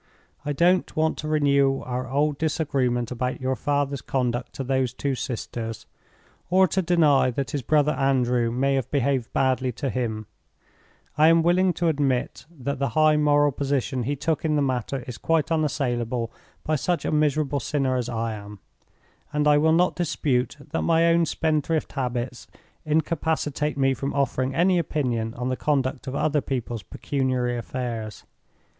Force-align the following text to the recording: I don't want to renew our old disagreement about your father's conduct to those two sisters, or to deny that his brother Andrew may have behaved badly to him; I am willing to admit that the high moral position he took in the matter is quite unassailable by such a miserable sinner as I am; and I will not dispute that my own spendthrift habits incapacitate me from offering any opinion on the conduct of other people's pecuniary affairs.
I 0.43 0.51
don't 0.51 0.95
want 0.95 1.15
to 1.19 1.27
renew 1.27 1.81
our 1.81 2.09
old 2.09 2.39
disagreement 2.39 3.11
about 3.11 3.39
your 3.39 3.55
father's 3.55 4.01
conduct 4.01 4.51
to 4.53 4.63
those 4.63 4.95
two 4.95 5.13
sisters, 5.13 5.85
or 6.49 6.67
to 6.69 6.81
deny 6.81 7.29
that 7.29 7.51
his 7.51 7.61
brother 7.61 7.91
Andrew 7.91 8.49
may 8.49 8.73
have 8.73 8.89
behaved 8.89 9.31
badly 9.31 9.71
to 9.73 9.91
him; 9.91 10.25
I 11.19 11.27
am 11.27 11.43
willing 11.43 11.71
to 11.73 11.87
admit 11.87 12.47
that 12.49 12.79
the 12.79 12.89
high 12.97 13.15
moral 13.15 13.51
position 13.51 14.01
he 14.01 14.15
took 14.15 14.43
in 14.43 14.55
the 14.55 14.61
matter 14.63 15.03
is 15.05 15.19
quite 15.19 15.51
unassailable 15.51 16.31
by 16.63 16.77
such 16.77 17.05
a 17.05 17.11
miserable 17.11 17.59
sinner 17.59 17.95
as 17.95 18.09
I 18.09 18.33
am; 18.33 18.57
and 19.31 19.47
I 19.47 19.59
will 19.59 19.71
not 19.71 19.95
dispute 19.95 20.57
that 20.71 20.81
my 20.81 21.05
own 21.13 21.27
spendthrift 21.27 21.91
habits 21.91 22.47
incapacitate 22.87 23.77
me 23.77 23.93
from 23.93 24.15
offering 24.15 24.55
any 24.55 24.79
opinion 24.79 25.35
on 25.35 25.49
the 25.49 25.55
conduct 25.55 26.07
of 26.07 26.15
other 26.15 26.41
people's 26.41 26.81
pecuniary 26.81 27.55
affairs. 27.55 28.23